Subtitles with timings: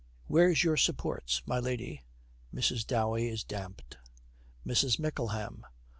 [0.25, 2.03] Where's your supports, my lady?'
[2.51, 2.87] Mrs.
[2.87, 3.97] Dowey is damped.
[4.65, 4.97] MRS.
[4.97, 5.63] MICKLEHAM.